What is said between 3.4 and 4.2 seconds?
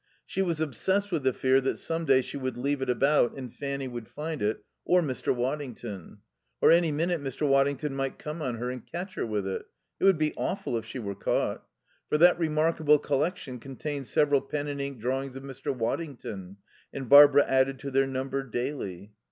Fanny would